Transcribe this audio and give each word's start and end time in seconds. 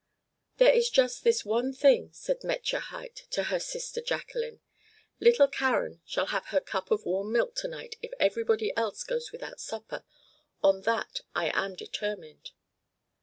"There 0.57 0.73
is 0.73 0.89
just 0.89 1.23
this 1.23 1.45
one 1.45 1.73
thing," 1.73 2.09
said 2.11 2.39
Metje 2.43 2.79
Huyt 2.85 3.29
to 3.29 3.43
her 3.43 3.59
sister 3.59 4.01
Jacqueline. 4.01 4.59
"Little 5.19 5.47
Karen 5.47 6.01
shall 6.07 6.25
have 6.33 6.47
her 6.47 6.59
cup 6.59 6.89
of 6.89 7.05
warm 7.05 7.31
milk 7.31 7.53
to 7.57 7.67
night 7.67 7.97
if 8.01 8.11
everybody 8.19 8.75
else 8.75 9.03
goes 9.03 9.31
without 9.31 9.59
supper; 9.59 10.03
on 10.63 10.81
that 10.89 11.21
I 11.35 11.51
am 11.53 11.75
determined." 11.75 12.49